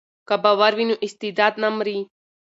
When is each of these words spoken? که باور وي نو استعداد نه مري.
که 0.27 0.35
باور 0.43 0.71
وي 0.77 0.85
نو 0.89 0.95
استعداد 1.05 1.53
نه 1.63 1.69
مري. 1.77 1.97